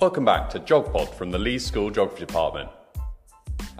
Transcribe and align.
Welcome 0.00 0.24
back 0.24 0.48
to 0.50 0.60
GeogPod 0.60 1.12
from 1.12 1.30
the 1.30 1.38
Leeds 1.38 1.66
School 1.66 1.90
Geography 1.90 2.24
Department. 2.24 2.70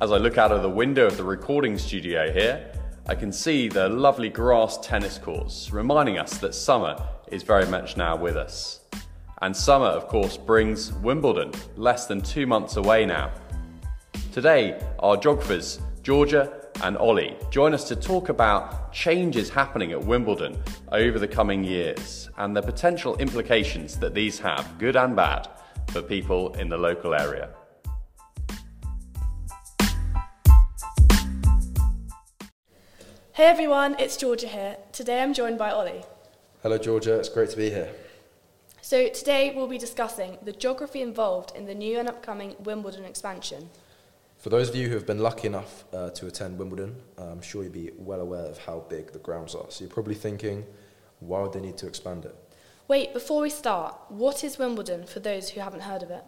As 0.03 0.13
I 0.13 0.19
look 0.19 0.37
out 0.37 0.53
of 0.53 0.61
the 0.61 0.69
window 0.69 1.07
of 1.07 1.17
the 1.17 1.25
recording 1.25 1.79
studio 1.79 2.31
here, 2.31 2.71
I 3.07 3.15
can 3.15 3.33
see 3.33 3.69
the 3.69 3.89
lovely 3.89 4.29
grass 4.29 4.77
tennis 4.83 5.17
courts, 5.17 5.73
reminding 5.73 6.19
us 6.19 6.37
that 6.37 6.55
summer 6.55 7.03
is 7.29 7.43
very 7.43 7.65
much 7.69 7.97
now 7.97 8.17
with 8.17 8.37
us. 8.37 8.81
And 9.41 9.57
summer, 9.57 9.87
of 9.87 10.09
course, 10.09 10.37
brings 10.37 10.93
Wimbledon, 10.93 11.53
less 11.79 12.05
than 12.05 12.21
two 12.21 12.47
months 12.47 12.77
away 12.77 13.07
now. 13.07 13.33
Today, 14.31 14.79
our 14.99 15.17
geographers, 15.17 15.81
Georgia 16.03 16.53
and 16.83 16.99
Oli, 16.99 17.35
join 17.51 17.73
us 17.73 17.85
to 17.85 17.97
talk 17.97 18.29
about 18.29 18.93
changes 18.93 19.49
happening 19.49 19.93
at 19.93 20.05
Wimbledon 20.05 20.63
over 20.93 21.19
the 21.19 21.29
coming 21.29 21.65
years 21.65 22.29
and 22.37 22.55
the 22.55 22.61
potential 22.61 23.17
implications 23.17 23.99
that 24.01 24.13
these 24.13 24.39
have, 24.39 24.79
good 24.79 24.97
and 24.97 25.17
bad, 25.17 25.49
for 25.91 26.03
people 26.03 26.55
in 26.55 26.69
the 26.69 26.79
local 26.79 27.15
area. 27.15 27.49
Hey 33.33 33.47
everyone, 33.47 33.97
it's 33.99 34.17
Georgia 34.17 34.47
here. 34.47 34.77
Today 34.93 35.21
I'm 35.21 35.35
joined 35.35 35.59
by 35.59 35.73
Oli. 35.73 36.05
Hello, 36.63 36.79
Georgia. 36.79 37.19
It's 37.19 37.29
great 37.29 37.51
to 37.51 37.57
be 37.57 37.71
here. 37.71 37.91
So, 38.83 39.09
today 39.09 39.53
we'll 39.55 39.67
be 39.67 39.79
discussing 39.79 40.39
the 40.43 40.53
geography 40.53 41.01
involved 41.01 41.57
in 41.57 41.65
the 41.65 41.75
new 41.75 41.99
and 41.99 42.09
upcoming 42.09 42.55
Wimbledon 42.61 43.05
expansion. 43.05 43.71
For 44.39 44.51
those 44.51 44.69
of 44.69 44.77
you 44.77 44.89
who 44.89 44.95
have 44.95 45.07
been 45.07 45.19
lucky 45.19 45.49
enough 45.49 45.85
uh, 45.93 46.11
to 46.11 46.27
attend 46.27 46.59
Wimbledon, 46.59 46.97
I'm 47.19 47.43
sure 47.43 47.63
you'll 47.63 47.73
be 47.73 47.91
well 47.97 48.21
aware 48.21 48.45
of 48.45 48.59
how 48.59 48.85
big 48.89 49.13
the 49.13 49.19
grounds 49.19 49.55
are. 49.55 49.67
So, 49.71 49.85
you're 49.85 49.93
probably 49.93 50.15
thinking, 50.15 50.67
why 51.19 51.41
would 51.41 51.53
they 51.53 51.61
need 51.61 51.79
to 51.79 51.87
expand 51.87 52.27
it? 52.27 52.37
Wait, 52.91 53.13
before 53.13 53.41
we 53.43 53.49
start, 53.49 53.97
what 54.09 54.43
is 54.43 54.59
Wimbledon 54.59 55.07
for 55.07 55.21
those 55.21 55.51
who 55.51 55.61
haven't 55.61 55.83
heard 55.83 56.03
of 56.03 56.11
it? 56.11 56.25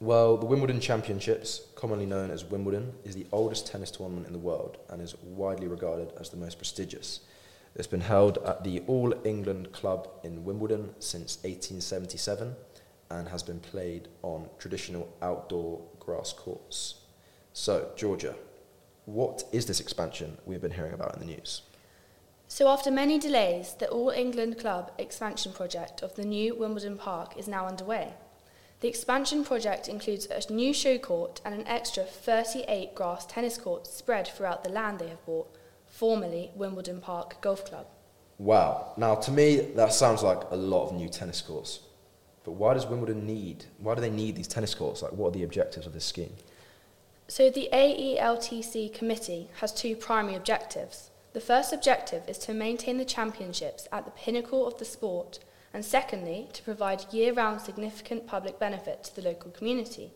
Well, 0.00 0.38
the 0.38 0.46
Wimbledon 0.46 0.80
Championships, 0.80 1.60
commonly 1.74 2.06
known 2.06 2.30
as 2.30 2.42
Wimbledon, 2.42 2.94
is 3.04 3.14
the 3.14 3.26
oldest 3.32 3.66
tennis 3.66 3.90
tournament 3.90 4.26
in 4.26 4.32
the 4.32 4.38
world 4.38 4.78
and 4.88 5.02
is 5.02 5.14
widely 5.22 5.68
regarded 5.68 6.14
as 6.18 6.30
the 6.30 6.38
most 6.38 6.56
prestigious. 6.56 7.20
It's 7.74 7.86
been 7.86 8.00
held 8.00 8.38
at 8.46 8.64
the 8.64 8.80
All 8.86 9.12
England 9.26 9.72
Club 9.72 10.08
in 10.24 10.42
Wimbledon 10.42 10.94
since 11.00 11.36
1877 11.42 12.56
and 13.10 13.28
has 13.28 13.42
been 13.42 13.60
played 13.60 14.08
on 14.22 14.48
traditional 14.58 15.14
outdoor 15.20 15.82
grass 16.00 16.32
courts. 16.32 17.02
So, 17.52 17.90
Georgia, 17.94 18.34
what 19.04 19.44
is 19.52 19.66
this 19.66 19.80
expansion 19.80 20.38
we've 20.46 20.62
been 20.62 20.70
hearing 20.70 20.94
about 20.94 21.12
in 21.12 21.20
the 21.20 21.26
news? 21.26 21.60
So, 22.48 22.68
after 22.68 22.92
many 22.92 23.18
delays, 23.18 23.74
the 23.74 23.88
All 23.88 24.10
England 24.10 24.58
Club 24.58 24.92
expansion 24.98 25.52
project 25.52 26.02
of 26.02 26.14
the 26.14 26.24
new 26.24 26.54
Wimbledon 26.54 26.96
Park 26.96 27.36
is 27.36 27.48
now 27.48 27.66
underway. 27.66 28.14
The 28.80 28.88
expansion 28.88 29.42
project 29.42 29.88
includes 29.88 30.26
a 30.26 30.52
new 30.52 30.72
show 30.72 30.96
court 30.96 31.40
and 31.44 31.54
an 31.54 31.66
extra 31.66 32.04
38 32.04 32.94
grass 32.94 33.26
tennis 33.26 33.58
courts 33.58 33.92
spread 33.92 34.28
throughout 34.28 34.62
the 34.62 34.70
land 34.70 35.00
they 35.00 35.08
have 35.08 35.24
bought, 35.26 35.48
formerly 35.86 36.52
Wimbledon 36.54 37.00
Park 37.00 37.40
Golf 37.40 37.64
Club. 37.64 37.88
Wow. 38.38 38.92
Now, 38.96 39.16
to 39.16 39.32
me, 39.32 39.72
that 39.74 39.92
sounds 39.92 40.22
like 40.22 40.42
a 40.50 40.56
lot 40.56 40.86
of 40.86 40.94
new 40.94 41.08
tennis 41.08 41.40
courts. 41.40 41.80
But 42.44 42.52
why 42.52 42.74
does 42.74 42.86
Wimbledon 42.86 43.26
need, 43.26 43.64
why 43.78 43.96
do 43.96 44.00
they 44.00 44.10
need 44.10 44.36
these 44.36 44.46
tennis 44.46 44.74
courts? 44.74 45.02
Like, 45.02 45.12
what 45.12 45.28
are 45.28 45.38
the 45.38 45.42
objectives 45.42 45.86
of 45.86 45.94
this 45.94 46.04
scheme? 46.04 46.32
So, 47.26 47.50
the 47.50 47.68
AELTC 47.72 48.94
committee 48.94 49.50
has 49.60 49.72
two 49.72 49.96
primary 49.96 50.36
objectives. 50.36 51.10
The 51.36 51.42
first 51.42 51.70
objective 51.70 52.26
is 52.26 52.38
to 52.38 52.54
maintain 52.54 52.96
the 52.96 53.04
championships 53.04 53.86
at 53.92 54.06
the 54.06 54.10
pinnacle 54.10 54.66
of 54.66 54.78
the 54.78 54.86
sport 54.86 55.38
and 55.74 55.84
secondly, 55.84 56.48
to 56.54 56.62
provide 56.62 57.12
year 57.12 57.34
round 57.34 57.60
significant 57.60 58.26
public 58.26 58.58
benefit 58.58 59.04
to 59.04 59.14
the 59.14 59.20
local 59.20 59.50
community. 59.50 60.12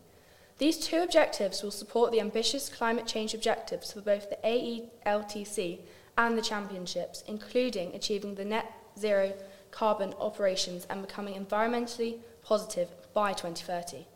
These 0.57 0.79
two 0.79 1.03
objectives 1.03 1.63
will 1.63 1.73
support 1.73 2.11
the 2.11 2.23
ambitious 2.23 2.71
climate 2.71 3.07
change 3.07 3.35
objectives 3.35 3.93
for 3.93 4.01
both 4.01 4.31
the 4.31 4.39
AELTC 4.43 5.81
and 6.17 6.39
the 6.39 6.43
championships, 6.43 7.23
including 7.27 7.95
achieving 7.95 8.37
the 8.37 8.47
net 8.47 8.73
zero 8.99 9.35
carbon 9.71 10.15
operations 10.19 10.87
and 10.89 11.03
becoming 11.03 11.35
environmentally 11.35 12.21
positive 12.43 12.89
by 13.13 13.35
2030. 13.35 14.07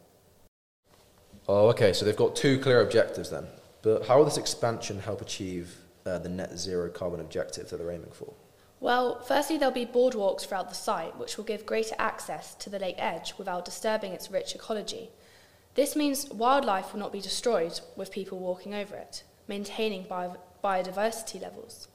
Oh, 1.48 1.68
okay, 1.68 1.92
so 1.92 2.06
they've 2.06 2.16
got 2.16 2.34
two 2.34 2.58
clear 2.60 2.80
objectives 2.80 3.28
then. 3.28 3.46
But 3.82 4.06
how 4.06 4.16
will 4.16 4.24
this 4.24 4.38
expansion 4.38 5.00
help 5.00 5.20
achieve 5.20 5.83
uh, 6.06 6.18
the 6.18 6.28
net 6.28 6.58
zero 6.58 6.88
carbon 6.88 7.20
objective 7.20 7.70
that 7.70 7.78
they're 7.78 7.90
aiming 7.90 8.12
for? 8.12 8.32
Well, 8.80 9.20
firstly, 9.20 9.56
there'll 9.56 9.72
be 9.72 9.86
boardwalks 9.86 10.42
throughout 10.42 10.68
the 10.68 10.74
site, 10.74 11.16
which 11.16 11.36
will 11.36 11.44
give 11.44 11.64
greater 11.64 11.94
access 11.98 12.54
to 12.56 12.68
the 12.68 12.78
lake 12.78 12.96
edge 12.98 13.34
without 13.38 13.64
disturbing 13.64 14.12
its 14.12 14.30
rich 14.30 14.54
ecology. 14.54 15.10
This 15.74 15.96
means 15.96 16.28
wildlife 16.30 16.92
will 16.92 17.00
not 17.00 17.12
be 17.12 17.20
destroyed 17.20 17.80
with 17.96 18.10
people 18.10 18.38
walking 18.38 18.74
over 18.74 18.94
it, 18.94 19.24
maintaining 19.48 20.04
bio- 20.04 20.36
biodiversity 20.62 21.40
levels. 21.40 21.88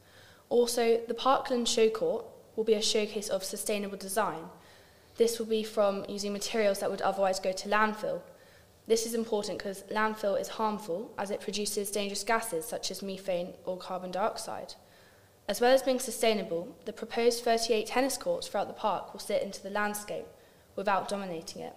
Also, 0.50 1.00
the 1.08 1.14
Parkland 1.14 1.68
Show 1.68 1.90
Court 1.90 2.26
will 2.56 2.64
be 2.64 2.74
a 2.74 2.82
showcase 2.82 3.30
of 3.30 3.44
sustainable 3.44 3.98
design. 3.98 4.46
This 5.18 5.38
will 5.38 5.46
be 5.46 5.64
from 5.64 6.06
using 6.10 6.34
materials 6.34 6.80
that 6.80 6.90
would 6.90 7.02
otherwise 7.02 7.40
go 7.40 7.52
to 7.52 7.70
landfill. 7.70 8.22
This 8.90 9.06
is 9.06 9.14
important 9.14 9.60
because 9.60 9.84
landfill 9.92 10.42
is 10.42 10.48
harmful 10.48 11.14
as 11.16 11.30
it 11.30 11.42
produces 11.42 11.92
dangerous 11.92 12.24
gases 12.24 12.66
such 12.66 12.90
as 12.90 13.04
methane 13.04 13.54
or 13.64 13.78
carbon 13.78 14.10
dioxide. 14.10 14.74
As 15.48 15.62
well 15.62 15.72
as 15.72 15.84
being 15.84 16.00
sustainable, 16.00 16.76
the 16.86 16.92
proposed 16.92 17.44
38 17.44 17.86
tennis 17.86 18.18
courts 18.18 18.48
throughout 18.48 18.68
the 18.68 18.74
park 18.74 19.14
will 19.14 19.20
sit 19.20 19.44
into 19.44 19.62
the 19.62 19.70
landscape 19.70 20.26
without 20.76 21.08
dominating 21.08 21.62
it. 21.62 21.76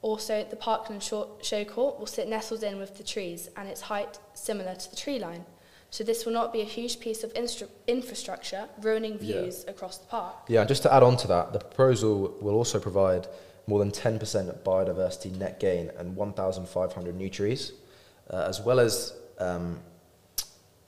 Also, 0.00 0.46
the 0.48 0.54
Parkland 0.54 1.02
Show 1.02 1.64
Court 1.64 1.98
will 1.98 2.06
sit 2.06 2.28
nestled 2.28 2.62
in 2.62 2.78
with 2.78 2.98
the 2.98 3.02
trees 3.02 3.50
and 3.56 3.68
its 3.68 3.80
height 3.80 4.20
similar 4.32 4.76
to 4.76 4.90
the 4.90 4.96
tree 4.96 5.18
line. 5.18 5.44
So 5.92 6.02
this 6.04 6.24
will 6.24 6.32
not 6.32 6.54
be 6.54 6.62
a 6.62 6.64
huge 6.64 7.00
piece 7.00 7.22
of 7.22 7.32
infrastructure 7.86 8.66
ruining 8.80 9.18
views 9.18 9.64
yeah. 9.64 9.72
across 9.72 9.98
the 9.98 10.06
park. 10.06 10.36
Yeah, 10.48 10.60
and 10.60 10.68
just 10.68 10.82
to 10.84 10.92
add 10.92 11.02
on 11.02 11.18
to 11.18 11.28
that, 11.28 11.52
the 11.52 11.58
proposal 11.58 12.34
will 12.40 12.54
also 12.54 12.80
provide 12.80 13.28
more 13.66 13.78
than 13.78 13.90
10% 13.90 14.18
biodiversity 14.62 15.36
net 15.36 15.60
gain 15.60 15.90
and 15.98 16.16
1,500 16.16 17.14
new 17.14 17.28
trees, 17.28 17.72
uh, 18.30 18.46
as 18.48 18.58
well 18.62 18.80
as 18.80 19.12
um, 19.38 19.80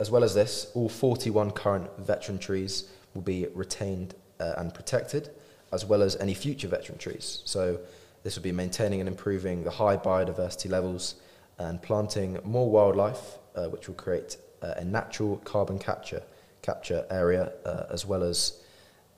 as 0.00 0.10
well 0.10 0.24
as 0.24 0.34
this, 0.34 0.70
all 0.74 0.88
41 0.88 1.50
current 1.50 1.90
veteran 1.98 2.38
trees 2.38 2.88
will 3.12 3.22
be 3.22 3.46
retained 3.54 4.14
uh, 4.40 4.54
and 4.56 4.72
protected, 4.72 5.28
as 5.70 5.84
well 5.84 6.02
as 6.02 6.16
any 6.16 6.32
future 6.32 6.66
veteran 6.66 6.96
trees. 6.96 7.42
So 7.44 7.78
this 8.22 8.36
will 8.36 8.42
be 8.42 8.52
maintaining 8.52 9.00
and 9.00 9.08
improving 9.08 9.64
the 9.64 9.70
high 9.70 9.98
biodiversity 9.98 10.70
levels 10.70 11.16
and 11.58 11.80
planting 11.82 12.38
more 12.42 12.70
wildlife, 12.70 13.38
uh, 13.54 13.66
which 13.66 13.86
will 13.86 13.94
create 13.96 14.38
uh, 14.64 14.74
a 14.78 14.84
natural 14.84 15.36
carbon 15.44 15.78
capture 15.78 16.22
capture 16.62 17.04
area, 17.10 17.52
uh, 17.66 17.84
as 17.90 18.06
well 18.06 18.22
as 18.22 18.62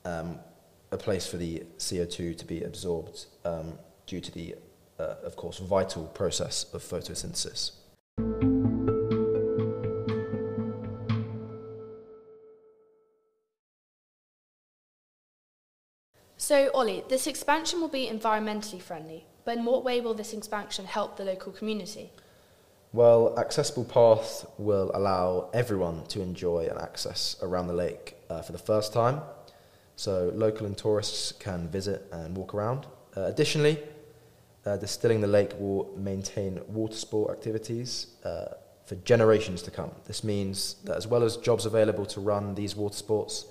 um, 0.05 0.39
a 0.91 0.97
place 0.97 1.27
for 1.27 1.37
the 1.37 1.63
CO2 1.79 2.37
to 2.37 2.45
be 2.45 2.63
absorbed 2.63 3.27
um, 3.45 3.79
due 4.07 4.21
to 4.21 4.33
the, 4.33 4.57
uh, 4.99 5.15
of 5.23 5.37
course, 5.37 5.59
vital 5.59 6.07
process 6.09 6.67
of 6.75 6.83
photosynthesis. 6.83 7.73
So, 16.37 16.71
Oli, 16.75 17.05
this 17.09 17.27
expansion 17.27 17.81
will 17.81 17.89
be 17.89 18.09
environmentally 18.09 18.81
friendly, 18.81 19.27
but 19.45 19.59
in 19.59 19.65
what 19.65 19.85
way 19.85 20.01
will 20.01 20.15
this 20.15 20.33
expansion 20.33 20.85
help 20.85 21.17
the 21.17 21.25
local 21.25 21.53
community? 21.53 22.11
Well, 22.97 23.39
accessible 23.39 23.85
paths 23.85 24.47
will 24.57 24.91
allow 24.95 25.51
everyone 25.53 26.07
to 26.07 26.23
enjoy 26.23 26.67
and 26.71 26.79
access 26.79 27.37
around 27.43 27.67
the 27.67 27.75
lake 27.75 28.17
uh, 28.31 28.41
for 28.41 28.53
the 28.53 28.59
first 28.59 28.95
time, 28.95 29.21
so 29.97 30.33
local 30.35 30.65
and 30.65 30.75
tourists 30.79 31.33
can 31.33 31.69
visit 31.69 32.07
and 32.11 32.35
walk 32.35 32.55
around. 32.55 32.87
Uh, 33.15 33.25
additionally, 33.25 33.79
uh, 34.65 34.79
desilting 34.79 35.21
the 35.21 35.27
lake 35.27 35.53
will 35.59 35.93
maintain 35.99 36.59
water 36.69 36.97
sport 36.97 37.37
activities 37.37 38.07
uh, 38.25 38.55
for 38.87 38.95
generations 39.05 39.61
to 39.61 39.71
come. 39.71 39.91
This 40.07 40.25
means 40.25 40.77
that 40.85 40.97
as 40.97 41.07
well 41.07 41.23
as 41.23 41.37
jobs 41.37 41.67
available 41.67 42.07
to 42.07 42.21
run 42.23 42.55
these 42.55 42.75
water 42.75 42.97
sports, 42.97 43.45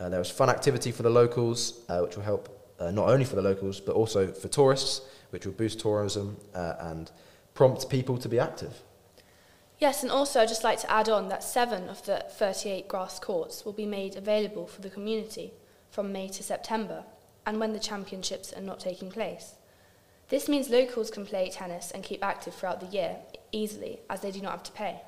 uh, 0.00 0.08
there 0.08 0.22
is 0.22 0.30
fun 0.30 0.48
activity 0.48 0.90
for 0.90 1.02
the 1.02 1.10
locals, 1.10 1.84
uh, 1.90 2.00
which 2.00 2.16
will 2.16 2.24
help 2.24 2.48
not 2.80 3.10
only 3.10 3.26
for 3.26 3.36
the 3.36 3.42
locals, 3.42 3.78
but 3.78 3.94
also 3.94 4.32
for 4.32 4.48
tourists, 4.48 5.02
which 5.32 5.44
will 5.44 5.52
boost 5.52 5.80
tourism 5.80 6.38
and 6.54 7.10
prompt 7.52 7.90
people 7.90 8.16
to 8.16 8.28
be 8.30 8.38
active. 8.38 8.82
Yes, 9.78 10.02
and 10.02 10.10
also 10.10 10.40
I'd 10.40 10.48
just 10.48 10.64
like 10.64 10.80
to 10.80 10.90
add 10.90 11.08
on 11.08 11.28
that 11.28 11.42
seven 11.42 11.88
of 11.88 12.04
the 12.06 12.24
38 12.30 12.88
grass 12.88 13.18
courts 13.18 13.64
will 13.64 13.74
be 13.74 13.84
made 13.84 14.16
available 14.16 14.66
for 14.66 14.80
the 14.80 14.88
community 14.88 15.52
from 15.90 16.12
May 16.12 16.28
to 16.28 16.42
September, 16.42 17.04
and 17.44 17.60
when 17.60 17.72
the 17.72 17.78
championships 17.78 18.52
are 18.54 18.62
not 18.62 18.80
taking 18.80 19.10
place. 19.10 19.54
This 20.28 20.48
means 20.48 20.70
locals 20.70 21.10
can 21.10 21.26
play 21.26 21.50
tennis 21.50 21.90
and 21.90 22.02
keep 22.02 22.24
active 22.24 22.54
throughout 22.54 22.80
the 22.80 22.86
year 22.86 23.16
easily, 23.52 24.00
as 24.10 24.20
they 24.20 24.30
do 24.30 24.40
not 24.40 24.52
have 24.52 24.62
to 24.64 24.72
pay. 24.72 25.00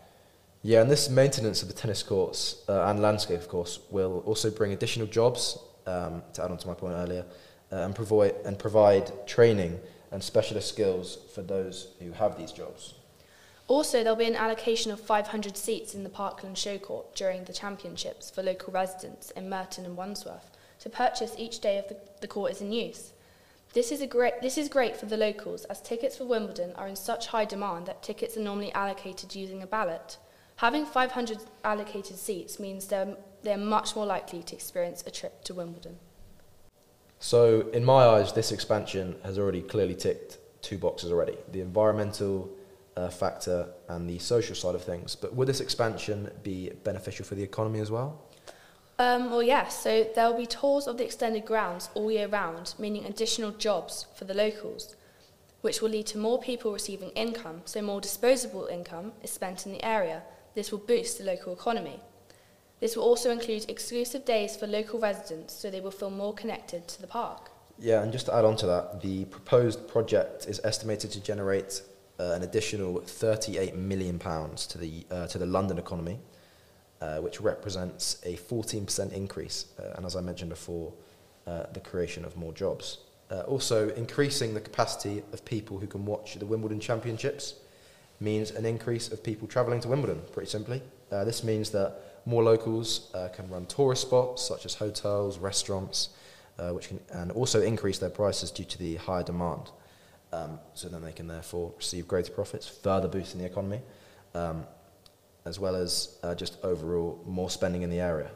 Yeah, 0.62 0.82
and 0.82 0.90
this 0.90 1.08
maintenance 1.08 1.62
of 1.62 1.68
the 1.68 1.74
tennis 1.74 2.02
courts 2.02 2.62
uh, 2.68 2.84
and 2.84 3.00
landscape, 3.00 3.40
of 3.40 3.48
course, 3.48 3.80
will 3.90 4.22
also 4.26 4.50
bring 4.50 4.72
additional 4.72 5.06
jobs, 5.06 5.58
um, 5.86 6.22
to 6.34 6.44
add 6.44 6.50
on 6.50 6.58
to 6.58 6.68
my 6.68 6.74
point 6.74 6.94
earlier, 6.94 7.24
uh, 7.72 7.76
and, 7.76 7.94
provide, 7.94 8.34
and 8.44 8.58
provide 8.58 9.26
training 9.26 9.80
and 10.10 10.22
specialist 10.22 10.68
skills 10.68 11.18
for 11.34 11.42
those 11.42 11.94
who 12.00 12.12
have 12.12 12.38
these 12.38 12.52
jobs. 12.52 12.94
Also, 13.68 14.02
there'll 14.02 14.16
be 14.16 14.24
an 14.24 14.34
allocation 14.34 14.90
of 14.90 14.98
500 14.98 15.54
seats 15.54 15.94
in 15.94 16.02
the 16.02 16.08
Parkland 16.08 16.56
Show 16.56 16.78
Court 16.78 17.14
during 17.14 17.44
the 17.44 17.52
championships 17.52 18.30
for 18.30 18.42
local 18.42 18.72
residents 18.72 19.30
in 19.32 19.50
Merton 19.50 19.84
and 19.84 19.94
Wandsworth 19.94 20.50
to 20.80 20.88
purchase 20.88 21.34
each 21.36 21.60
day 21.60 21.76
of 21.78 21.86
the, 21.88 21.98
the 22.22 22.26
court 22.26 22.50
is 22.50 22.62
in 22.62 22.72
use. 22.72 23.12
This 23.74 23.92
is, 23.92 24.00
a 24.00 24.06
great, 24.06 24.40
this 24.40 24.56
is 24.56 24.70
great 24.70 24.96
for 24.96 25.04
the 25.04 25.18
locals 25.18 25.66
as 25.66 25.82
tickets 25.82 26.16
for 26.16 26.24
Wimbledon 26.24 26.72
are 26.76 26.88
in 26.88 26.96
such 26.96 27.26
high 27.26 27.44
demand 27.44 27.84
that 27.86 28.02
tickets 28.02 28.38
are 28.38 28.40
normally 28.40 28.72
allocated 28.72 29.34
using 29.34 29.62
a 29.62 29.66
ballot. 29.66 30.16
Having 30.56 30.86
500 30.86 31.38
allocated 31.62 32.16
seats 32.16 32.58
means 32.58 32.86
they're, 32.86 33.16
they're 33.42 33.58
much 33.58 33.94
more 33.94 34.06
likely 34.06 34.42
to 34.44 34.54
experience 34.54 35.04
a 35.06 35.10
trip 35.10 35.44
to 35.44 35.52
Wimbledon. 35.52 35.98
So, 37.20 37.68
in 37.74 37.84
my 37.84 38.06
eyes, 38.06 38.32
this 38.32 38.50
expansion 38.50 39.16
has 39.24 39.38
already 39.38 39.60
clearly 39.60 39.94
ticked 39.94 40.38
two 40.62 40.78
boxes 40.78 41.12
already 41.12 41.36
the 41.52 41.60
environmental 41.60 42.50
uh, 42.98 43.08
factor 43.10 43.68
and 43.88 44.08
the 44.08 44.18
social 44.18 44.54
side 44.54 44.74
of 44.74 44.82
things. 44.82 45.14
But 45.14 45.34
would 45.34 45.48
this 45.48 45.60
expansion 45.60 46.30
be 46.42 46.70
beneficial 46.84 47.24
for 47.24 47.34
the 47.36 47.42
economy 47.42 47.80
as 47.80 47.90
well? 47.90 48.24
Um, 48.98 49.30
well, 49.30 49.42
yes, 49.42 49.80
so 49.80 50.08
there 50.14 50.28
will 50.28 50.38
be 50.38 50.46
tours 50.46 50.88
of 50.88 50.98
the 50.98 51.04
extended 51.04 51.44
grounds 51.46 51.88
all 51.94 52.10
year 52.10 52.26
round, 52.26 52.74
meaning 52.78 53.06
additional 53.06 53.52
jobs 53.52 54.06
for 54.16 54.24
the 54.24 54.34
locals, 54.34 54.96
which 55.60 55.80
will 55.80 55.90
lead 55.90 56.06
to 56.06 56.18
more 56.18 56.40
people 56.40 56.72
receiving 56.72 57.10
income, 57.10 57.62
so 57.64 57.80
more 57.80 58.00
disposable 58.00 58.66
income 58.66 59.12
is 59.22 59.30
spent 59.30 59.66
in 59.66 59.72
the 59.72 59.84
area. 59.84 60.22
This 60.54 60.72
will 60.72 60.80
boost 60.80 61.18
the 61.18 61.24
local 61.24 61.52
economy. 61.52 62.00
This 62.80 62.96
will 62.96 63.04
also 63.04 63.30
include 63.30 63.70
exclusive 63.70 64.24
days 64.24 64.56
for 64.56 64.66
local 64.66 64.98
residents, 64.98 65.54
so 65.54 65.70
they 65.70 65.80
will 65.80 65.92
feel 65.92 66.10
more 66.10 66.34
connected 66.34 66.88
to 66.88 67.00
the 67.00 67.06
park. 67.06 67.50
Yeah, 67.78 68.02
and 68.02 68.10
just 68.10 68.26
to 68.26 68.34
add 68.34 68.44
on 68.44 68.56
to 68.56 68.66
that, 68.66 69.00
the 69.00 69.24
proposed 69.26 69.86
project 69.86 70.46
is 70.48 70.60
estimated 70.64 71.12
to 71.12 71.20
generate 71.20 71.82
uh, 72.18 72.32
an 72.32 72.42
additional 72.42 73.00
38 73.00 73.76
million 73.76 74.18
pounds 74.18 74.66
to 74.66 74.78
the 74.78 75.06
uh, 75.10 75.26
to 75.28 75.38
the 75.38 75.46
London 75.46 75.78
economy, 75.78 76.18
uh, 77.00 77.18
which 77.18 77.40
represents 77.40 78.20
a 78.24 78.36
14% 78.36 79.12
increase, 79.12 79.66
uh, 79.78 79.94
and 79.96 80.04
as 80.04 80.16
I 80.16 80.20
mentioned 80.20 80.50
before, 80.50 80.92
uh, 81.46 81.64
the 81.72 81.80
creation 81.80 82.24
of 82.24 82.36
more 82.36 82.52
jobs. 82.52 82.98
Also, 83.46 83.90
increasing 83.90 84.54
the 84.54 84.60
capacity 84.60 85.22
of 85.34 85.44
people 85.44 85.78
who 85.78 85.86
can 85.86 86.06
watch 86.06 86.34
the 86.34 86.46
Wimbledon 86.46 86.80
Championships 86.80 87.54
means 88.20 88.50
an 88.50 88.64
increase 88.64 89.12
of 89.12 89.22
people 89.22 89.46
travelling 89.46 89.80
to 89.80 89.88
Wimbledon. 89.88 90.22
Pretty 90.32 90.50
simply, 90.50 90.80
this 91.10 91.44
means 91.44 91.68
that 91.70 92.22
more 92.24 92.42
locals 92.42 93.10
can 93.34 93.46
run 93.50 93.66
tourist 93.66 94.02
spots 94.02 94.42
such 94.48 94.64
as 94.64 94.74
hotels, 94.74 95.38
restaurants, 95.38 96.08
which 96.56 96.88
can 96.88 97.00
and 97.10 97.30
also 97.32 97.60
increase 97.60 97.98
their 97.98 98.08
prices 98.08 98.50
due 98.50 98.64
to 98.64 98.78
the 98.78 98.96
higher 98.96 99.22
demand. 99.22 99.70
Um, 100.32 100.58
so 100.74 100.88
then 100.88 101.02
they 101.02 101.12
can 101.12 101.26
therefore 101.26 101.72
receive 101.76 102.06
greater 102.06 102.32
profits, 102.32 102.68
further 102.68 103.08
boosting 103.08 103.40
the 103.40 103.46
economy, 103.46 103.80
um, 104.34 104.66
as 105.44 105.58
well 105.58 105.74
as 105.74 106.18
uh, 106.22 106.34
just 106.34 106.58
overall 106.62 107.22
more 107.26 107.48
spending 107.48 107.82
in 107.82 107.90
the 107.90 108.00
area. 108.00 108.30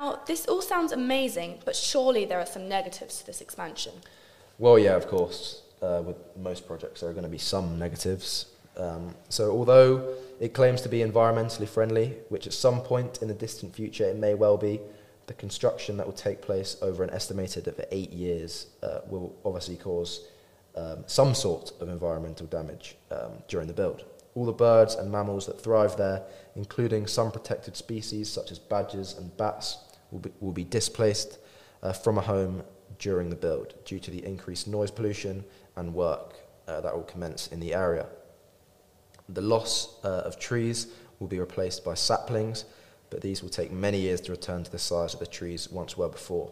Now, 0.00 0.22
this 0.26 0.46
all 0.46 0.62
sounds 0.62 0.92
amazing, 0.92 1.58
but 1.66 1.76
surely 1.76 2.24
there 2.24 2.40
are 2.40 2.46
some 2.46 2.68
negatives 2.68 3.18
to 3.18 3.26
this 3.26 3.42
expansion. 3.42 3.92
Well, 4.58 4.78
yeah, 4.78 4.96
of 4.96 5.06
course. 5.06 5.62
Uh, 5.82 6.02
with 6.04 6.16
most 6.36 6.66
projects, 6.66 7.00
there 7.00 7.10
are 7.10 7.12
going 7.12 7.24
to 7.24 7.30
be 7.30 7.38
some 7.38 7.78
negatives. 7.78 8.46
Um, 8.80 9.14
so, 9.28 9.50
although 9.50 10.14
it 10.40 10.54
claims 10.54 10.80
to 10.82 10.88
be 10.88 11.00
environmentally 11.00 11.68
friendly, 11.68 12.16
which 12.30 12.46
at 12.46 12.54
some 12.54 12.80
point 12.80 13.20
in 13.20 13.28
the 13.28 13.34
distant 13.34 13.74
future 13.74 14.04
it 14.04 14.16
may 14.16 14.34
well 14.34 14.56
be, 14.56 14.80
the 15.26 15.34
construction 15.34 15.96
that 15.98 16.06
will 16.06 16.14
take 16.14 16.40
place 16.40 16.76
over 16.80 17.04
an 17.04 17.10
estimated 17.10 17.68
of 17.68 17.78
eight 17.92 18.10
years 18.10 18.68
uh, 18.82 19.00
will 19.06 19.36
obviously 19.44 19.76
cause 19.76 20.26
um, 20.76 21.04
some 21.06 21.34
sort 21.34 21.72
of 21.80 21.88
environmental 21.88 22.46
damage 22.46 22.96
um, 23.10 23.32
during 23.48 23.66
the 23.66 23.72
build. 23.72 24.04
All 24.34 24.46
the 24.46 24.52
birds 24.52 24.94
and 24.94 25.12
mammals 25.12 25.46
that 25.46 25.60
thrive 25.60 25.96
there, 25.96 26.22
including 26.56 27.06
some 27.06 27.30
protected 27.30 27.76
species 27.76 28.30
such 28.30 28.50
as 28.50 28.58
badgers 28.58 29.18
and 29.18 29.36
bats, 29.36 29.78
will 30.10 30.20
be, 30.20 30.32
will 30.40 30.52
be 30.52 30.64
displaced 30.64 31.38
uh, 31.82 31.92
from 31.92 32.16
a 32.16 32.22
home 32.22 32.62
during 32.98 33.28
the 33.28 33.36
build 33.36 33.74
due 33.84 33.98
to 34.00 34.10
the 34.10 34.24
increased 34.24 34.66
noise 34.66 34.90
pollution 34.90 35.44
and 35.76 35.92
work 35.92 36.34
uh, 36.66 36.80
that 36.80 36.94
will 36.94 37.02
commence 37.02 37.48
in 37.48 37.60
the 37.60 37.74
area. 37.74 38.06
The 39.34 39.40
loss 39.40 40.02
uh, 40.04 40.22
of 40.24 40.38
trees 40.38 40.88
will 41.18 41.28
be 41.28 41.38
replaced 41.38 41.84
by 41.84 41.94
saplings, 41.94 42.64
but 43.10 43.20
these 43.20 43.42
will 43.42 43.50
take 43.50 43.70
many 43.70 44.00
years 44.00 44.20
to 44.22 44.32
return 44.32 44.64
to 44.64 44.70
the 44.70 44.78
size 44.78 45.14
of 45.14 45.20
the 45.20 45.26
trees 45.26 45.70
once 45.70 45.96
were 45.96 46.08
before. 46.08 46.50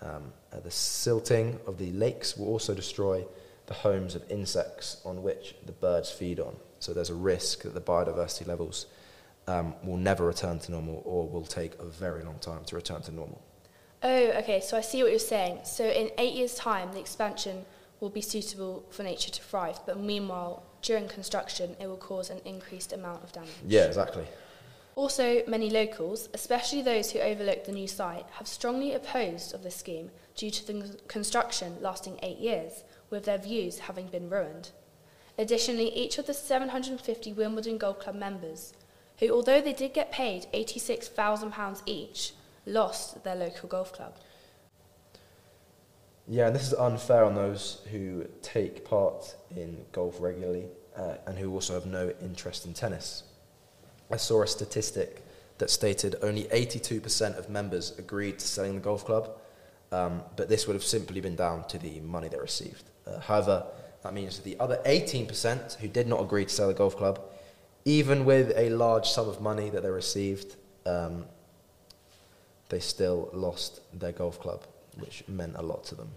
Um, 0.00 0.32
uh, 0.52 0.60
the 0.60 0.70
silting 0.70 1.58
of 1.66 1.78
the 1.78 1.90
lakes 1.92 2.36
will 2.36 2.48
also 2.48 2.74
destroy 2.74 3.24
the 3.66 3.74
homes 3.74 4.14
of 4.14 4.28
insects 4.30 5.00
on 5.04 5.22
which 5.22 5.54
the 5.64 5.72
birds 5.72 6.10
feed 6.10 6.40
on. 6.40 6.56
So 6.80 6.92
there's 6.92 7.10
a 7.10 7.14
risk 7.14 7.62
that 7.62 7.74
the 7.74 7.80
biodiversity 7.80 8.46
levels 8.46 8.86
um, 9.46 9.74
will 9.84 9.96
never 9.96 10.26
return 10.26 10.58
to 10.60 10.72
normal 10.72 11.02
or 11.04 11.28
will 11.28 11.46
take 11.46 11.78
a 11.78 11.84
very 11.84 12.22
long 12.24 12.38
time 12.40 12.64
to 12.64 12.76
return 12.76 13.02
to 13.02 13.12
normal. 13.12 13.40
Oh, 14.02 14.30
okay, 14.38 14.60
so 14.60 14.76
I 14.76 14.80
see 14.80 15.02
what 15.02 15.10
you're 15.10 15.20
saying. 15.20 15.60
So 15.64 15.84
in 15.84 16.10
eight 16.18 16.34
years' 16.34 16.56
time, 16.56 16.92
the 16.92 16.98
expansion 16.98 17.64
will 18.02 18.10
be 18.10 18.20
suitable 18.20 18.84
for 18.90 19.04
nature 19.04 19.30
to 19.30 19.40
thrive, 19.40 19.78
but 19.86 19.98
meanwhile, 19.98 20.64
during 20.82 21.06
construction, 21.06 21.76
it 21.80 21.86
will 21.86 21.96
cause 21.96 22.30
an 22.30 22.40
increased 22.44 22.92
amount 22.92 23.22
of 23.22 23.30
damage. 23.30 23.50
Yeah, 23.64 23.84
exactly. 23.84 24.26
Also, 24.96 25.42
many 25.46 25.70
locals, 25.70 26.28
especially 26.34 26.82
those 26.82 27.12
who 27.12 27.20
overlook 27.20 27.64
the 27.64 27.70
new 27.70 27.86
site, 27.86 28.26
have 28.32 28.48
strongly 28.48 28.92
opposed 28.92 29.54
of 29.54 29.62
this 29.62 29.76
scheme 29.76 30.10
due 30.34 30.50
to 30.50 30.66
the 30.66 30.98
construction 31.06 31.76
lasting 31.80 32.18
eight 32.24 32.38
years, 32.38 32.82
with 33.08 33.24
their 33.24 33.38
views 33.38 33.78
having 33.78 34.08
been 34.08 34.28
ruined. 34.28 34.70
Additionally, 35.38 35.94
each 35.94 36.18
of 36.18 36.26
the 36.26 36.34
750 36.34 37.32
Wimbledon 37.32 37.78
Golf 37.78 38.00
Club 38.00 38.16
members, 38.16 38.72
who, 39.20 39.30
although 39.30 39.60
they 39.60 39.72
did 39.72 39.94
get 39.94 40.10
paid 40.10 40.46
£86,000 40.52 41.82
each, 41.86 42.32
lost 42.66 43.22
their 43.22 43.36
local 43.36 43.68
golf 43.68 43.92
club. 43.92 44.16
Yeah, 46.32 46.46
and 46.46 46.56
this 46.56 46.66
is 46.66 46.72
unfair 46.72 47.24
on 47.24 47.34
those 47.34 47.82
who 47.90 48.24
take 48.40 48.86
part 48.86 49.36
in 49.54 49.84
golf 49.92 50.16
regularly 50.18 50.64
uh, 50.96 51.16
and 51.26 51.36
who 51.36 51.52
also 51.52 51.74
have 51.74 51.84
no 51.84 52.10
interest 52.22 52.64
in 52.64 52.72
tennis. 52.72 53.24
I 54.10 54.16
saw 54.16 54.40
a 54.40 54.46
statistic 54.46 55.26
that 55.58 55.68
stated 55.68 56.16
only 56.22 56.44
82% 56.44 57.36
of 57.36 57.50
members 57.50 57.92
agreed 57.98 58.38
to 58.38 58.48
selling 58.48 58.76
the 58.76 58.80
golf 58.80 59.04
club, 59.04 59.28
um, 59.92 60.22
but 60.36 60.48
this 60.48 60.66
would 60.66 60.72
have 60.72 60.82
simply 60.82 61.20
been 61.20 61.36
down 61.36 61.68
to 61.68 61.76
the 61.76 62.00
money 62.00 62.28
they 62.28 62.38
received. 62.38 62.84
Uh, 63.06 63.20
however, 63.20 63.66
that 64.02 64.14
means 64.14 64.38
that 64.38 64.44
the 64.44 64.58
other 64.58 64.80
18% 64.86 65.80
who 65.80 65.88
did 65.88 66.06
not 66.06 66.22
agree 66.22 66.46
to 66.46 66.50
sell 66.50 66.68
the 66.68 66.72
golf 66.72 66.96
club, 66.96 67.20
even 67.84 68.24
with 68.24 68.54
a 68.56 68.70
large 68.70 69.06
sum 69.06 69.28
of 69.28 69.42
money 69.42 69.68
that 69.68 69.82
they 69.82 69.90
received, 69.90 70.56
um, 70.86 71.26
they 72.70 72.80
still 72.80 73.28
lost 73.34 73.82
their 73.92 74.12
golf 74.12 74.40
club 74.40 74.64
which 74.98 75.24
meant 75.28 75.54
a 75.56 75.62
lot 75.62 75.84
to 75.84 75.94
them. 75.94 76.10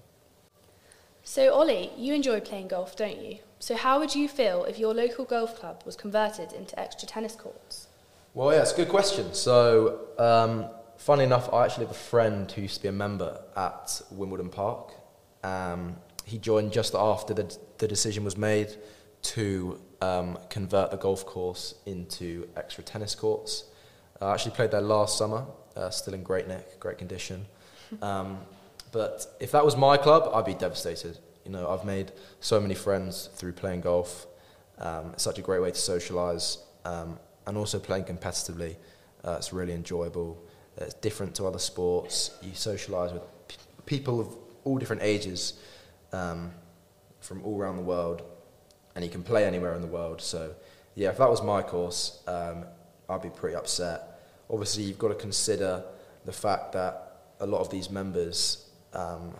So, 1.27 1.51
Oli, 1.59 1.89
you 1.97 2.13
enjoy 2.13 2.39
playing 2.39 2.67
golf, 2.67 2.95
don't 2.95 3.19
you? 3.19 3.39
So, 3.57 3.75
how 3.75 3.97
would 3.97 4.13
you 4.13 4.29
feel 4.29 4.63
if 4.65 4.77
your 4.77 4.93
local 4.93 5.25
golf 5.25 5.59
club 5.59 5.81
was 5.83 5.95
converted 5.95 6.53
into 6.53 6.79
extra 6.79 7.07
tennis 7.07 7.35
courts? 7.35 7.87
Well, 8.35 8.53
yeah, 8.53 8.61
it's 8.61 8.73
a 8.73 8.75
good 8.75 8.89
question. 8.89 9.33
So, 9.33 10.01
um, 10.19 10.67
funny 10.97 11.23
enough, 11.23 11.51
I 11.51 11.65
actually 11.65 11.87
have 11.87 11.95
a 11.95 11.99
friend 11.99 12.49
who 12.51 12.61
used 12.61 12.75
to 12.75 12.81
be 12.83 12.89
a 12.89 12.91
member 12.91 13.41
at 13.57 14.03
Wimbledon 14.11 14.49
Park. 14.49 14.91
Um, 15.43 15.95
he 16.25 16.37
joined 16.37 16.71
just 16.71 16.93
after 16.93 17.33
the, 17.33 17.57
the 17.79 17.87
decision 17.87 18.23
was 18.23 18.37
made 18.37 18.75
to 19.23 19.81
um, 20.01 20.37
convert 20.51 20.91
the 20.91 20.97
golf 20.97 21.25
course 21.25 21.73
into 21.87 22.47
extra 22.55 22.83
tennis 22.83 23.15
courts. 23.15 23.63
I 24.21 24.31
actually 24.31 24.51
played 24.51 24.69
there 24.69 24.81
last 24.81 25.17
summer, 25.17 25.43
uh, 25.75 25.89
still 25.89 26.13
in 26.13 26.21
great 26.21 26.47
nick, 26.47 26.79
great 26.79 26.99
condition. 26.99 27.47
But 28.95 29.27
if 29.41 29.51
that 29.51 29.65
was 29.65 29.75
my 29.75 29.97
club, 29.97 30.31
I'd 30.33 30.45
be 30.45 30.53
devastated. 30.53 31.17
You 31.43 31.51
know, 31.51 31.69
I've 31.69 31.83
made 31.83 32.13
so 32.39 32.61
many 32.61 32.75
friends 32.75 33.29
through 33.35 33.51
playing 33.51 33.81
golf. 33.81 34.25
Um, 34.79 35.09
it's 35.11 35.23
such 35.23 35.37
a 35.37 35.41
great 35.41 35.61
way 35.61 35.69
to 35.69 35.77
socialise, 35.77 36.59
um, 36.85 37.19
and 37.45 37.57
also 37.57 37.77
playing 37.77 38.05
competitively. 38.05 38.77
Uh, 39.21 39.35
it's 39.37 39.51
really 39.51 39.73
enjoyable. 39.73 40.41
It's 40.77 40.93
different 40.93 41.35
to 41.35 41.45
other 41.45 41.59
sports. 41.59 42.31
You 42.41 42.51
socialise 42.51 43.11
with 43.11 43.23
p- 43.49 43.57
people 43.85 44.21
of 44.21 44.29
all 44.63 44.77
different 44.77 45.01
ages 45.01 45.59
um, 46.13 46.53
from 47.19 47.43
all 47.43 47.59
around 47.59 47.75
the 47.75 47.83
world, 47.83 48.21
and 48.95 49.03
you 49.03 49.11
can 49.11 49.23
play 49.23 49.43
anywhere 49.43 49.73
in 49.73 49.81
the 49.81 49.87
world. 49.89 50.21
So, 50.21 50.55
yeah, 50.95 51.09
if 51.09 51.17
that 51.17 51.29
was 51.29 51.43
my 51.43 51.63
course, 51.63 52.23
um, 52.27 52.63
I'd 53.09 53.21
be 53.21 53.29
pretty 53.29 53.57
upset. 53.57 54.21
Obviously, 54.49 54.83
you've 54.83 54.99
got 54.99 55.09
to 55.09 55.15
consider 55.15 55.83
the 56.23 56.31
fact 56.31 56.71
that 56.71 57.33
a 57.41 57.45
lot 57.45 57.59
of 57.59 57.69
these 57.69 57.89
members 57.89 58.61
um, 58.95 59.33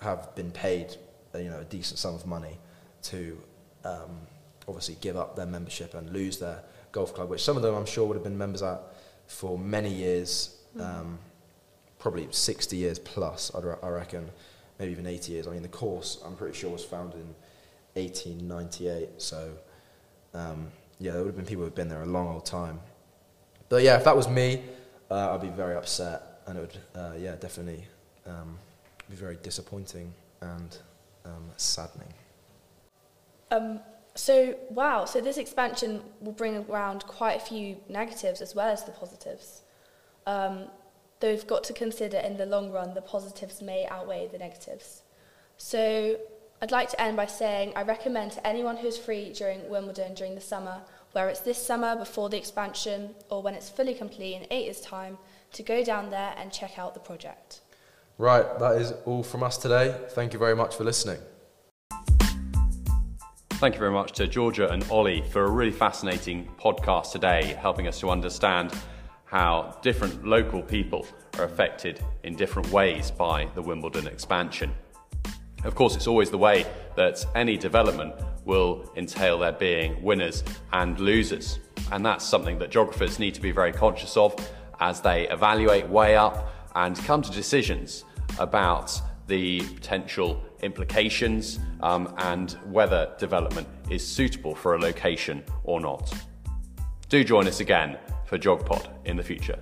have 0.00 0.34
been 0.34 0.50
paid 0.50 0.96
uh, 1.34 1.38
you 1.38 1.50
know, 1.50 1.60
a 1.60 1.64
decent 1.64 1.98
sum 1.98 2.14
of 2.14 2.26
money 2.26 2.58
to 3.02 3.38
um, 3.84 4.20
obviously 4.66 4.96
give 5.00 5.16
up 5.16 5.36
their 5.36 5.46
membership 5.46 5.94
and 5.94 6.10
lose 6.10 6.38
their 6.38 6.62
golf 6.92 7.14
club, 7.14 7.28
which 7.28 7.42
some 7.42 7.56
of 7.56 7.62
them 7.62 7.74
I'm 7.74 7.86
sure 7.86 8.06
would 8.06 8.14
have 8.14 8.24
been 8.24 8.38
members 8.38 8.62
at 8.62 8.80
for 9.26 9.58
many 9.58 9.92
years, 9.92 10.56
um, 10.80 11.18
probably 11.98 12.28
60 12.30 12.76
years 12.76 12.98
plus, 12.98 13.54
I'd, 13.54 13.64
re- 13.64 13.74
I 13.82 13.88
reckon, 13.88 14.30
maybe 14.78 14.92
even 14.92 15.06
80 15.06 15.32
years. 15.32 15.46
I 15.46 15.50
mean, 15.50 15.62
the 15.62 15.68
course, 15.68 16.22
I'm 16.24 16.34
pretty 16.34 16.56
sure, 16.56 16.70
was 16.70 16.84
founded 16.84 17.20
in 17.20 17.34
1898, 18.02 19.20
so 19.20 19.50
um, 20.34 20.68
yeah, 20.98 21.12
there 21.12 21.20
would 21.20 21.28
have 21.28 21.36
been 21.36 21.44
people 21.44 21.64
who've 21.64 21.74
been 21.74 21.88
there 21.88 22.02
a 22.02 22.06
long 22.06 22.28
old 22.28 22.46
time. 22.46 22.80
But 23.68 23.82
yeah, 23.82 23.96
if 23.96 24.04
that 24.04 24.16
was 24.16 24.28
me, 24.28 24.62
uh, 25.10 25.34
I'd 25.34 25.42
be 25.42 25.48
very 25.48 25.76
upset, 25.76 26.40
and 26.46 26.58
it 26.58 26.60
would, 26.62 26.78
uh, 26.94 27.12
yeah, 27.18 27.34
definitely 27.36 27.84
um, 28.26 28.58
be 29.08 29.16
very 29.16 29.36
disappointing 29.42 30.12
and 30.40 30.78
um, 31.24 31.50
saddening. 31.56 32.12
Um, 33.50 33.80
so, 34.14 34.56
wow, 34.70 35.04
so 35.04 35.20
this 35.20 35.38
expansion 35.38 36.02
will 36.20 36.32
bring 36.32 36.56
around 36.68 37.06
quite 37.06 37.36
a 37.36 37.40
few 37.40 37.76
negatives 37.88 38.40
as 38.40 38.54
well 38.54 38.68
as 38.68 38.84
the 38.84 38.90
positives. 38.90 39.62
Um, 40.26 40.64
though 41.20 41.30
we've 41.30 41.46
got 41.46 41.64
to 41.64 41.72
consider 41.72 42.18
in 42.18 42.36
the 42.36 42.46
long 42.46 42.70
run 42.70 42.94
the 42.94 43.00
positives 43.00 43.62
may 43.62 43.86
outweigh 43.86 44.28
the 44.30 44.38
negatives. 44.38 45.02
So, 45.56 46.18
I'd 46.60 46.72
like 46.72 46.90
to 46.90 47.00
end 47.00 47.16
by 47.16 47.26
saying 47.26 47.72
I 47.76 47.82
recommend 47.82 48.32
to 48.32 48.44
anyone 48.44 48.76
who's 48.76 48.98
free 48.98 49.32
during 49.32 49.68
Wimbledon 49.70 50.14
during 50.14 50.34
the 50.34 50.40
summer, 50.40 50.80
whether 51.12 51.28
it's 51.28 51.40
this 51.40 51.64
summer 51.64 51.94
before 51.94 52.28
the 52.28 52.36
expansion 52.36 53.14
or 53.30 53.42
when 53.42 53.54
it's 53.54 53.70
fully 53.70 53.94
complete 53.94 54.34
in 54.34 54.46
eight 54.50 54.64
years' 54.64 54.80
time, 54.80 55.18
to 55.52 55.62
go 55.62 55.84
down 55.84 56.10
there 56.10 56.34
and 56.36 56.52
check 56.52 56.78
out 56.78 56.94
the 56.94 57.00
project. 57.00 57.60
Right, 58.20 58.58
that 58.58 58.80
is 58.80 58.94
all 59.04 59.22
from 59.22 59.44
us 59.44 59.56
today. 59.56 59.94
Thank 60.10 60.32
you 60.32 60.40
very 60.40 60.56
much 60.56 60.74
for 60.74 60.82
listening. 60.82 61.18
Thank 63.50 63.74
you 63.74 63.78
very 63.78 63.92
much 63.92 64.10
to 64.14 64.26
Georgia 64.26 64.68
and 64.72 64.84
Oli 64.90 65.22
for 65.30 65.44
a 65.44 65.50
really 65.50 65.70
fascinating 65.70 66.48
podcast 66.60 67.12
today, 67.12 67.56
helping 67.60 67.86
us 67.86 68.00
to 68.00 68.10
understand 68.10 68.72
how 69.24 69.78
different 69.82 70.26
local 70.26 70.62
people 70.62 71.06
are 71.38 71.44
affected 71.44 72.04
in 72.24 72.34
different 72.34 72.68
ways 72.72 73.12
by 73.12 73.48
the 73.54 73.62
Wimbledon 73.62 74.08
expansion. 74.08 74.74
Of 75.62 75.76
course, 75.76 75.94
it's 75.94 76.08
always 76.08 76.28
the 76.28 76.38
way 76.38 76.66
that 76.96 77.24
any 77.36 77.56
development 77.56 78.14
will 78.44 78.90
entail 78.96 79.38
there 79.38 79.52
being 79.52 80.02
winners 80.02 80.42
and 80.72 80.98
losers. 80.98 81.60
And 81.92 82.04
that's 82.04 82.24
something 82.24 82.58
that 82.58 82.70
geographers 82.70 83.20
need 83.20 83.34
to 83.34 83.40
be 83.40 83.52
very 83.52 83.72
conscious 83.72 84.16
of 84.16 84.34
as 84.80 85.00
they 85.00 85.28
evaluate, 85.28 85.88
weigh 85.88 86.16
up, 86.16 86.52
and 86.74 86.96
come 86.96 87.22
to 87.22 87.32
decisions 87.32 88.04
about 88.38 89.00
the 89.26 89.60
potential 89.60 90.42
implications 90.62 91.58
um, 91.80 92.12
and 92.18 92.52
whether 92.66 93.14
development 93.18 93.68
is 93.90 94.06
suitable 94.06 94.54
for 94.54 94.74
a 94.74 94.80
location 94.80 95.44
or 95.64 95.80
not. 95.80 96.12
Do 97.08 97.22
join 97.24 97.46
us 97.46 97.60
again 97.60 97.98
for 98.26 98.38
GeogPod 98.38 98.88
in 99.04 99.16
the 99.16 99.22
future. 99.22 99.58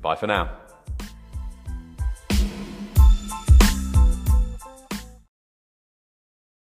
Bye 0.00 0.16
for 0.16 0.26
now. 0.26 0.63